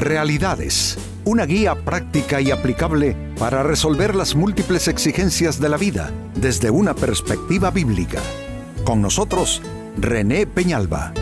[0.00, 6.70] Realidades, una guía práctica y aplicable para resolver las múltiples exigencias de la vida desde
[6.70, 8.18] una perspectiva bíblica.
[8.82, 9.60] Con nosotros,
[9.98, 11.12] René Peñalba.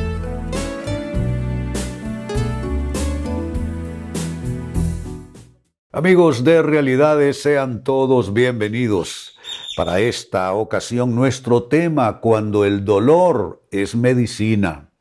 [5.90, 9.36] Amigos de Realidades, sean todos bienvenidos.
[9.76, 14.92] Para esta ocasión, nuestro tema, cuando el dolor es medicina.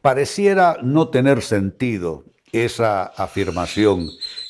[0.00, 4.08] Pareciera no tener sentido esa afirmación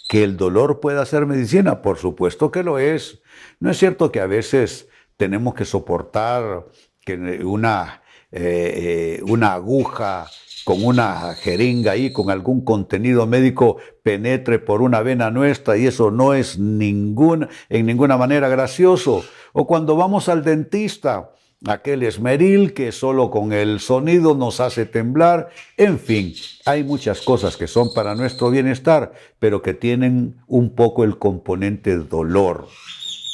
[0.08, 1.82] que el dolor pueda ser medicina.
[1.82, 3.20] Por supuesto que lo es.
[3.60, 6.66] No es cierto que a veces tenemos que soportar
[7.04, 7.14] que
[7.44, 10.26] una, eh, eh, una aguja
[10.64, 16.10] con una jeringa ahí, con algún contenido médico, penetre por una vena nuestra y eso
[16.10, 19.24] no es ningún, en ninguna manera gracioso.
[19.52, 21.30] O cuando vamos al dentista,
[21.66, 25.50] aquel esmeril que solo con el sonido nos hace temblar.
[25.76, 31.04] En fin, hay muchas cosas que son para nuestro bienestar, pero que tienen un poco
[31.04, 32.68] el componente dolor.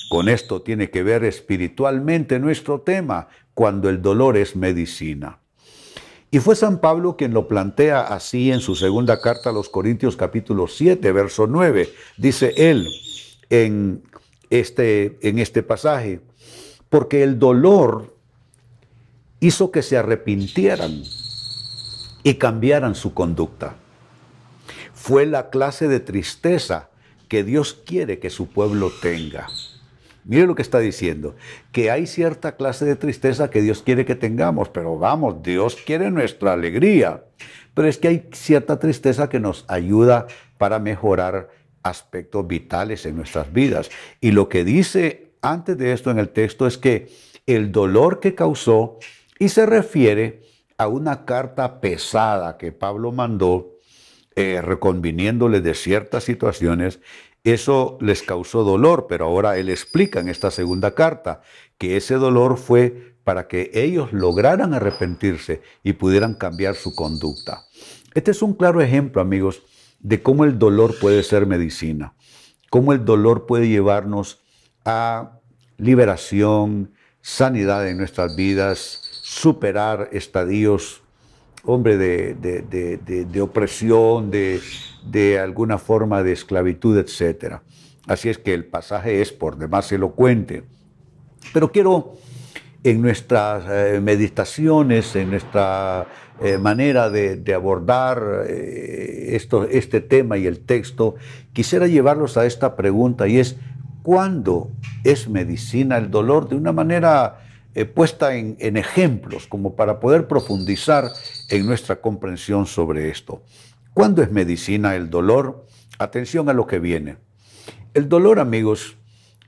[0.08, 5.38] Con esto tiene que ver espiritualmente nuestro tema, cuando el dolor es medicina.
[6.30, 10.16] Y fue San Pablo quien lo plantea así en su segunda carta a los Corintios
[10.16, 11.88] capítulo 7, verso 9.
[12.18, 12.86] Dice él
[13.48, 14.02] en
[14.50, 16.20] este, en este pasaje,
[16.90, 18.15] porque el dolor
[19.40, 21.02] hizo que se arrepintieran
[22.22, 23.76] y cambiaran su conducta.
[24.92, 26.88] Fue la clase de tristeza
[27.28, 29.46] que Dios quiere que su pueblo tenga.
[30.24, 31.36] Mire lo que está diciendo,
[31.70, 36.10] que hay cierta clase de tristeza que Dios quiere que tengamos, pero vamos, Dios quiere
[36.10, 37.22] nuestra alegría.
[37.74, 40.26] Pero es que hay cierta tristeza que nos ayuda
[40.58, 41.50] para mejorar
[41.84, 43.90] aspectos vitales en nuestras vidas.
[44.20, 47.08] Y lo que dice antes de esto en el texto es que
[47.46, 48.98] el dolor que causó
[49.38, 50.42] y se refiere
[50.78, 53.76] a una carta pesada que Pablo mandó
[54.34, 57.00] eh, reconviniéndole de ciertas situaciones.
[57.44, 61.40] Eso les causó dolor, pero ahora él explica en esta segunda carta
[61.78, 67.64] que ese dolor fue para que ellos lograran arrepentirse y pudieran cambiar su conducta.
[68.14, 69.62] Este es un claro ejemplo, amigos,
[70.00, 72.14] de cómo el dolor puede ser medicina,
[72.70, 74.40] cómo el dolor puede llevarnos
[74.84, 75.40] a
[75.78, 79.05] liberación, sanidad en nuestras vidas,
[79.36, 81.02] superar estadios,
[81.64, 87.56] hombre, de, opresión, de, alguna forma de esclavitud, etc.
[88.06, 90.64] Así es que el pasaje es por demás elocuente.
[91.52, 92.14] Pero quiero
[92.82, 96.06] en nuestras eh, meditaciones, en nuestra
[96.40, 101.16] eh, manera de, abordar eh, esto, este tema y el texto,
[101.52, 103.58] quisiera llevarlos a esta pregunta y es,
[104.02, 104.70] ¿cuándo
[105.04, 106.48] es medicina el dolor?
[106.48, 107.40] De una manera
[107.76, 111.10] eh, puesta en, ejemplos como para poder profundizar
[111.50, 113.42] en nuestra comprensión sobre esto.
[113.92, 115.66] ¿Cuándo es medicina el dolor?
[115.98, 117.18] Atención a lo que viene.
[117.92, 118.96] El dolor, amigos,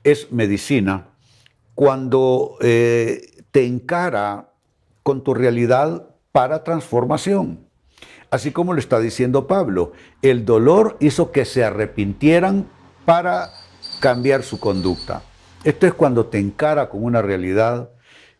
[0.03, 1.07] es medicina
[1.73, 4.53] cuando eh, te encara
[5.01, 7.65] con tu realidad para transformación.
[8.29, 12.69] Así como lo está diciendo Pablo, el dolor hizo que se arrepintieran
[13.05, 13.49] para
[13.99, 15.23] cambiar su conducta.
[15.63, 17.89] Esto es cuando te encara con una realidad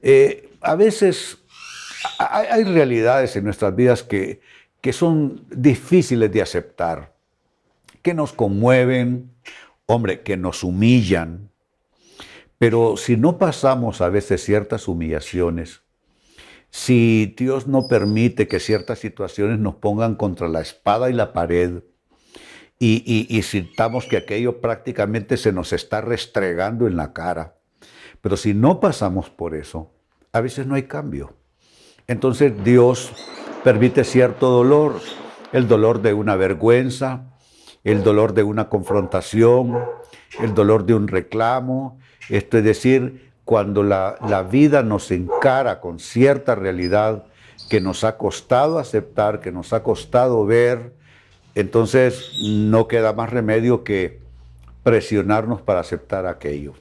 [0.01, 1.37] eh, a veces
[2.17, 4.41] hay, realidades en nuestras vidas que,
[4.81, 7.13] que son difíciles de aceptar,
[8.01, 9.31] que nos conmueven,
[9.85, 11.49] hombre, que nos humillan.
[12.57, 15.81] Pero si no pasamos a veces ciertas humillaciones,
[16.71, 21.83] si Dios no permite que ciertas situaciones nos pongan contra la espada y la pared,
[22.81, 27.58] y, y, y, sintamos que aquello prácticamente se nos está restregando en la cara,
[28.21, 29.91] pero si no pasamos por eso,
[30.33, 31.33] a veces no hay cambio.
[32.07, 33.11] Entonces Dios
[33.63, 34.99] permite cierto dolor,
[35.51, 37.25] el dolor de una vergüenza,
[37.83, 39.77] el dolor de una confrontación,
[40.41, 41.99] el dolor de un reclamo.
[42.29, 47.25] Esto es decir, cuando la, la vida nos encara con cierta realidad
[47.69, 50.93] que nos ha costado aceptar, que nos ha costado ver,
[51.55, 54.19] entonces no queda más remedio que
[54.83, 56.73] presionarnos para aceptar aquello.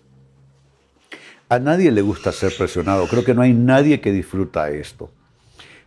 [1.51, 3.07] A nadie le gusta ser presionado.
[3.09, 5.11] Creo que no hay nadie que disfruta esto.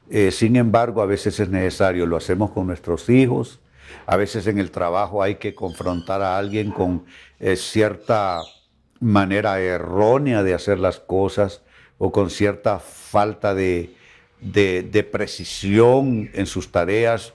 [0.10, 2.08] Eh, sin embargo, a veces es necesario.
[2.08, 3.60] Lo hacemos con nuestros hijos.
[4.08, 7.06] A veces en el trabajo hay que confrontar a alguien con
[7.40, 8.42] eh, cierta
[9.00, 11.62] manera errónea de hacer las cosas
[12.00, 13.94] o con cierta falta de,
[14.40, 17.34] de precisión en sus tareas.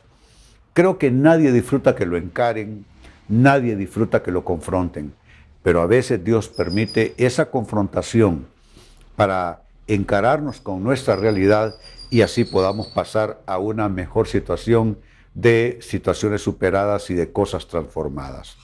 [0.73, 2.84] Creo que nadie disfruta que lo encaren,
[3.28, 5.12] nadie disfruta que lo confronten
[5.66, 8.46] pero a veces Dios permite esa confrontación
[9.16, 11.74] para encararnos con nuestra realidad
[12.08, 15.00] y así podamos pasar a una mejor situación
[15.34, 18.56] de situaciones superadas y de cosas transformadas.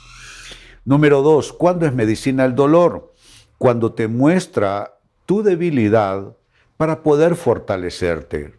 [0.85, 3.13] Número dos, ¿cuándo es medicina el dolor?
[3.59, 6.37] Cuando te muestra tu debilidad
[6.77, 8.55] para poder fortalecerte.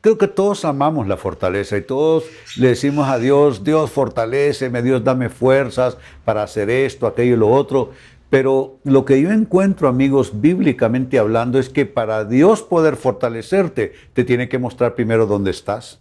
[0.00, 2.24] Creo que todos amamos la fortaleza y todos
[2.56, 7.48] le decimos a Dios, Dios fortaleceme, Dios dame fuerzas para hacer esto, aquello y lo
[7.48, 7.90] otro.
[8.30, 14.22] Pero lo que yo encuentro, amigos, bíblicamente hablando, es que para Dios poder fortalecerte, te
[14.22, 16.00] tiene que mostrar primero dónde estás.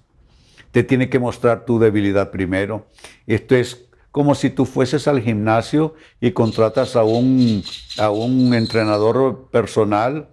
[0.72, 2.86] Te tiene que mostrar tu debilidad primero.
[3.26, 7.64] Esto es como si tú fueses al gimnasio y contratas a un,
[7.98, 10.28] a un entrenador personal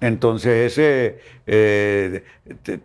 [0.00, 2.24] entonces ese, eh,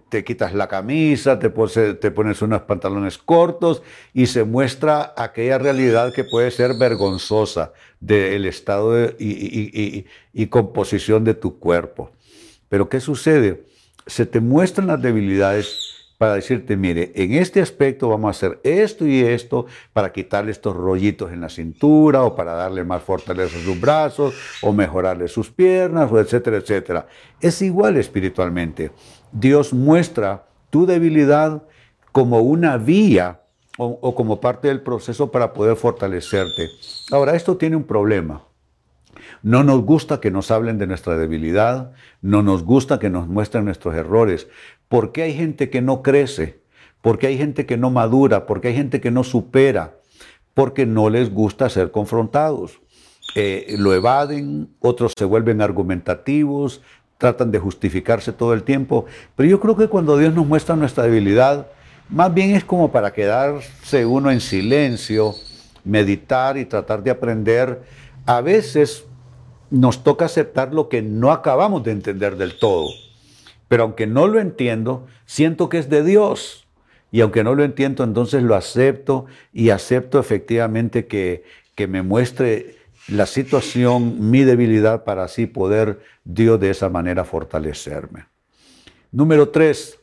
[0.10, 3.84] te, quitas la camisa, te, pones unos pantalones cortos
[4.14, 11.60] y se muestra aquella realidad que puede ser vergonzosa del estado y composición de tu
[11.60, 12.12] cuerpo.
[12.70, 13.66] Pero ¿qué sucede?
[14.08, 15.83] Se te muestran las debilidades
[16.24, 20.74] para decirte, mire, en este aspecto vamos a hacer esto y esto para quitarle estos
[20.74, 25.50] rollitos en la cintura o para darle más fortaleza a sus brazos o mejorarle sus
[25.50, 27.08] piernas o etcétera, etcétera.
[27.42, 28.92] Es igual espiritualmente.
[29.34, 31.64] Dios muestra tu debilidad
[32.14, 33.42] como una vía
[33.78, 36.70] o, o como parte del proceso para poder fortalecerte.
[37.12, 38.46] Ahora, esto tiene un problema.
[39.44, 41.92] No nos gusta que nos hablen de nuestra debilidad,
[42.22, 44.48] no nos gusta que nos muestren nuestros errores,
[44.94, 46.60] ¿Por qué hay gente que no crece?
[47.02, 48.46] ¿Por qué hay gente que no madura?
[48.46, 49.96] ¿Por qué hay gente que no supera?
[50.54, 52.80] Porque no les gusta ser confrontados.
[53.34, 56.84] Eh, lo evaden, otros se vuelven argumentativos,
[57.18, 59.08] tratan de justificarse todo el tiempo.
[59.36, 61.66] Pero yo creo que cuando Dios nos muestra nuestra debilidad,
[62.08, 65.34] más bien es como para quedarse uno en silencio,
[65.84, 67.82] meditar y tratar de aprender.
[68.28, 69.08] A veces
[69.74, 72.90] nos toca aceptar lo que no acabamos de entender del todo.
[73.68, 76.68] Pero aunque no lo entiendo, siento que es de Dios.
[77.12, 81.44] Y aunque no lo entiendo, entonces lo acepto y acepto efectivamente que,
[81.74, 82.76] que me muestre
[83.08, 88.28] la situación, mi debilidad, para así poder Dios de esa manera fortalecerme.
[89.12, 89.98] Número tres,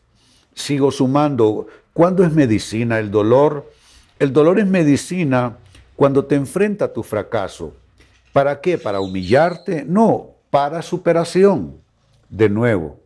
[0.53, 1.69] sigo sumando.
[1.93, 3.71] ¿Cuándo es medicina el dolor?
[4.19, 5.59] El dolor es medicina
[5.95, 7.73] cuando te enfrenta a tu fracaso.
[8.33, 8.79] ¿Para qué?
[8.79, 9.85] ¿Para humillarte?
[9.85, 11.81] No, para superación.
[12.29, 13.01] De nuevo,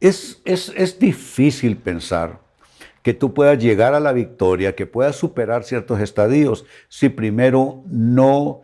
[0.00, 2.40] es, es, difícil pensar
[3.02, 8.62] que tú puedas llegar a la victoria, que puedas superar ciertos estadios si primero no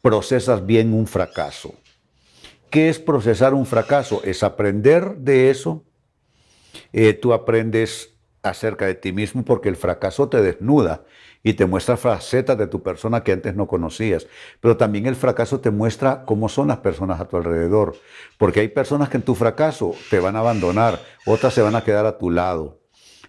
[0.00, 1.74] procesas bien un fracaso.
[2.70, 4.22] ¿Qué es procesar un fracaso?
[4.24, 5.84] Es aprender de eso.
[6.92, 11.04] Eh, tú aprendes acerca de ti mismo porque el fracaso te desnuda
[11.42, 14.26] y te muestra facetas de tu persona que antes no conocías.
[14.60, 17.96] Pero también el fracaso te muestra cómo son las personas a tu alrededor.
[18.38, 21.84] Porque hay personas que en tu fracaso te van a abandonar, otras se van a
[21.84, 22.78] quedar a tu lado.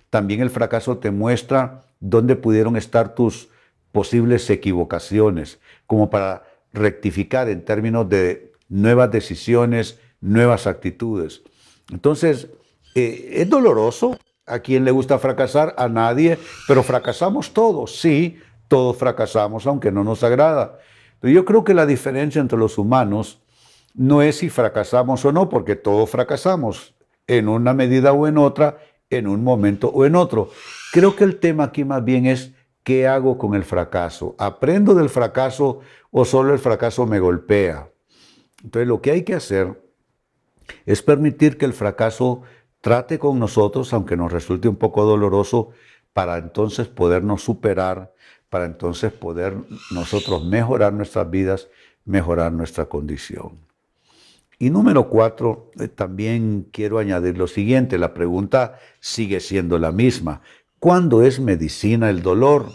[0.09, 3.49] También el fracaso te muestra dónde pudieron estar tus
[3.91, 6.43] posibles equivocaciones, como para
[6.73, 11.41] rectificar en términos de nuevas decisiones, nuevas actitudes.
[11.91, 12.47] Entonces,
[12.95, 15.75] eh, es doloroso, ¿A quién le gusta fracasar?
[15.77, 20.79] A nadie, pero fracasamos todos, sí, todos fracasamos, aunque no nos agrada.
[21.21, 23.41] Yo creo que la diferencia entre los humanos
[23.93, 26.95] no es si fracasamos o no, porque todos fracasamos
[27.27, 28.79] en una medida o en otra,
[29.09, 30.49] en un momento o en otro.
[30.91, 34.35] Creo que el tema aquí más bien es qué hago con el fracaso.
[34.39, 37.89] ¿Aprendo del fracaso o solo el fracaso me golpea?
[38.63, 39.81] Entonces lo que hay que hacer
[40.85, 42.41] es permitir que el fracaso
[42.81, 45.69] trate con nosotros, aunque nos resulte un poco doloroso,
[46.13, 48.13] para entonces podernos superar,
[48.49, 49.55] para entonces poder
[49.91, 51.69] nosotros mejorar nuestras vidas,
[52.03, 53.59] mejorar nuestra condición.
[54.59, 60.41] Y número cuatro, eh, también quiero añadir lo siguiente, la pregunta sigue siendo la misma.
[60.77, 62.69] ¿Cuándo es medicina el dolor?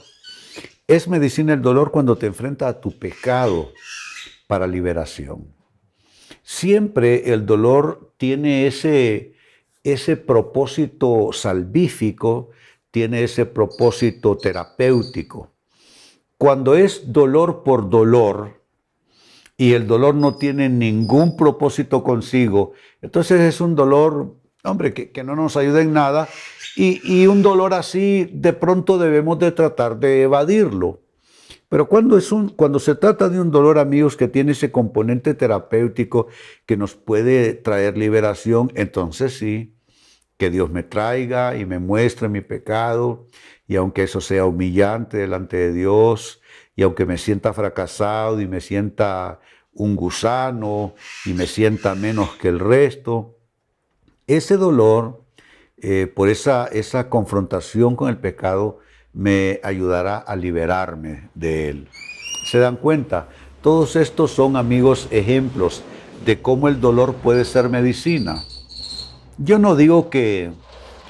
[0.88, 3.70] Es medicina el dolor cuando te enfrentas a tu pecado
[4.48, 5.46] para liberación.
[6.42, 9.35] Siempre el dolor tiene ese,
[9.92, 12.50] ese propósito salvífico
[12.90, 15.52] tiene ese propósito terapéutico.
[16.38, 18.60] Cuando es dolor por dolor
[19.56, 25.36] y el dolor no tiene ningún propósito consigo, entonces es un dolor, hombre, que, no
[25.36, 26.28] nos ayuda en nada
[26.76, 31.00] y, y un dolor así de pronto debemos de tratar de evadirlo.
[31.68, 35.34] Pero cuando, es un, cuando se trata de un dolor, amigos, que tiene ese componente
[35.34, 36.28] terapéutico
[36.64, 39.75] que nos puede traer liberación, entonces sí,
[40.36, 43.26] que Dios me traiga y me muestre mi pecado,
[43.66, 46.40] y aunque eso sea humillante delante de Dios,
[46.74, 49.40] y aunque me sienta fracasado y me sienta
[49.72, 53.38] un gusano y me sienta menos que el resto,
[54.26, 55.22] ese dolor
[55.78, 58.80] eh, por esa, esa confrontación con el pecado,
[59.12, 61.88] me ayudará a liberarme de él.
[62.50, 63.28] ¿Se dan cuenta?
[63.62, 65.82] Todos estos son, amigos, ejemplos
[66.24, 68.42] de cómo el dolor puede ser medicina.
[69.38, 70.50] Yo no digo que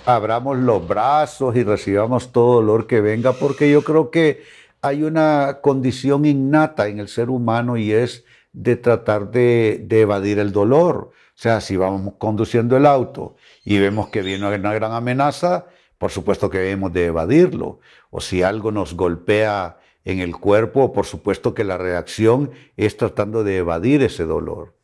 [0.05, 4.43] abramos los brazos y recibamos todo dolor que venga, porque yo creo que
[4.83, 10.51] hay una condición innata en el ser humano y es de tratar de, evadir el
[10.51, 11.13] dolor.
[11.13, 15.67] O sea, si vamos conduciendo el auto y vemos que viene una gran amenaza,
[15.97, 17.79] por supuesto que debemos de evadirlo.
[18.11, 23.45] O si algo nos golpea en el cuerpo, por supuesto que la reacción es tratando
[23.45, 24.76] de evadir ese dolor.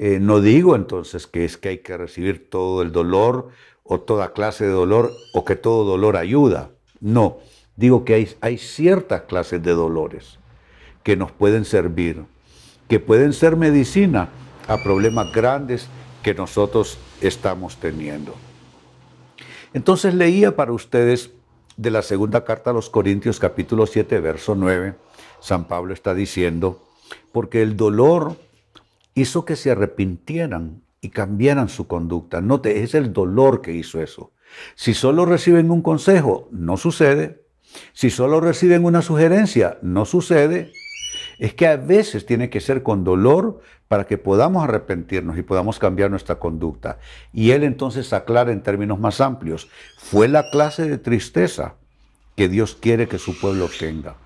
[0.00, 3.48] Eh, no digo entonces que es que hay que recibir todo el dolor
[3.82, 6.70] o toda clase de dolor o que todo dolor ayuda.
[7.00, 7.38] No,
[7.74, 10.38] digo que hay, hay ciertas clases de dolores
[11.02, 12.22] que nos pueden servir,
[12.86, 14.28] que pueden ser medicina
[14.68, 15.88] a problemas grandes
[16.22, 18.36] que nosotros estamos teniendo.
[19.74, 21.32] Entonces leía para ustedes
[21.76, 24.94] de la segunda carta a los Corintios capítulo 7, verso 9,
[25.40, 26.84] San Pablo está diciendo,
[27.32, 28.36] porque el dolor
[29.14, 32.40] hizo que se arrepintieran y cambiaran su conducta.
[32.40, 34.32] Note, es el dolor que hizo eso.
[34.74, 37.42] Si solo reciben un consejo, no sucede.
[37.92, 40.72] Si solo reciben una sugerencia, no sucede.
[41.38, 45.78] Es que a veces tiene que ser con dolor para que podamos arrepentirnos y podamos
[45.78, 46.98] cambiar nuestra conducta.
[47.32, 51.76] Y él entonces aclara en términos más amplios, fue la clase de tristeza
[52.36, 54.16] que Dios quiere que su pueblo tenga.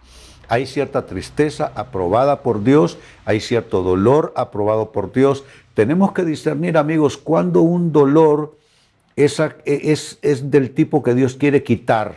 [0.52, 5.44] Hay cierta tristeza aprobada por Dios, hay cierto dolor aprobado por Dios.
[5.72, 8.58] Tenemos que discernir, amigos, cuando un dolor
[9.16, 12.16] es, es, es del tipo que Dios quiere quitar,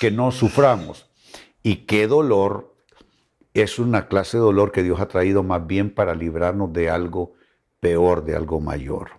[0.00, 1.10] que no suframos,
[1.62, 2.74] y qué dolor
[3.52, 7.34] es una clase de dolor que Dios ha traído más bien para librarnos de algo
[7.80, 9.10] peor, de algo mayor.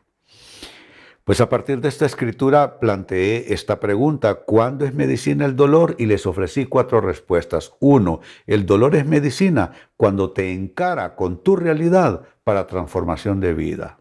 [1.26, 5.96] Pues a partir de esta escritura planteé esta pregunta, ¿cuándo es medicina el dolor?
[5.98, 7.74] Y les ofrecí cuatro respuestas.
[7.80, 13.98] Uno, el dolor es medicina cuando te encara con tu realidad para transformación de vida.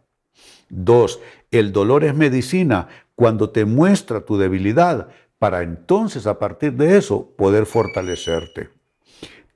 [0.68, 1.18] Dos,
[1.50, 7.30] el dolor es medicina cuando te muestra tu debilidad para entonces a partir de eso
[7.38, 8.68] poder fortalecerte.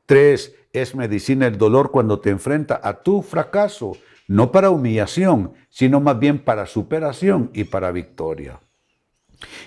[0.07, 3.93] Tres, es medicina el dolor cuando te enfrenta a tu fracaso,
[4.29, 8.61] no para humillación, sino más bien para superación y para victoria.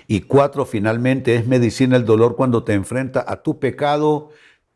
[0.06, 4.30] Y cuatro, finalmente, es medicina el dolor cuando te enfrenta a tu pecado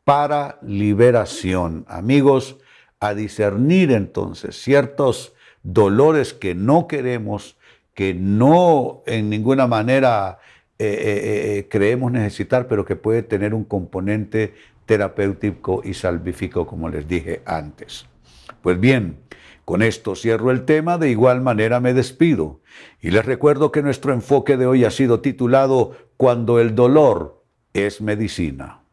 [0.04, 1.84] para liberación.
[1.88, 2.58] Amigos,
[3.00, 7.56] a discernir entonces ciertos dolores que no queremos,
[7.94, 10.38] que no en ninguna manera
[10.78, 16.88] eh, eh, eh, creemos necesitar, pero que puede tener un componente terapéutico y salvífico, como
[16.88, 18.06] les dije antes.
[18.62, 19.18] Pues bien,
[19.66, 22.60] con esto cierro el tema, de igual manera me despido.
[23.00, 27.44] Y les recuerdo que nuestro enfoque de hoy ha sido titulado Cuando el dolor
[27.74, 28.84] es medicina.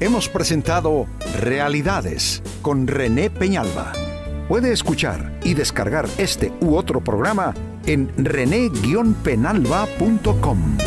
[0.00, 1.06] Hemos presentado
[1.38, 3.92] Realidades con René Peñalba.
[4.48, 7.52] Puede escuchar y descargar este u otro programa
[7.84, 10.78] en rene-penalba.com.